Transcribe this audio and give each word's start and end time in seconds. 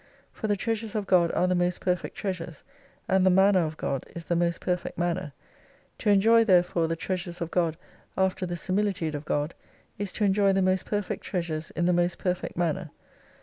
For 0.33 0.47
the 0.47 0.55
treasures 0.57 0.95
of 0.95 1.05
God 1.05 1.31
are 1.33 1.45
the 1.45 1.53
most 1.53 1.79
perfect 1.79 2.17
treasures, 2.17 2.63
and 3.07 3.23
the 3.23 3.29
manner 3.29 3.59
of 3.59 3.77
God 3.77 4.03
is 4.15 4.25
the 4.25 4.35
most 4.35 4.59
perfect 4.59 4.97
manner. 4.97 5.31
To 5.99 6.09
enjoy 6.09 6.43
therefore 6.43 6.87
the 6.87 6.95
treasures 6.95 7.39
of 7.39 7.51
God 7.51 7.77
after 8.17 8.47
the 8.47 8.57
similitude 8.57 9.13
of 9.13 9.25
God 9.25 9.53
is 9.99 10.11
to 10.13 10.23
enjoy 10.23 10.53
the 10.53 10.63
most 10.63 10.85
perfect 10.87 11.21
treasures 11.23 11.69
in 11.75 11.85
the 11.85 11.93
most 11.93 12.17
perfect 12.17 12.57
manner. 12.57 12.89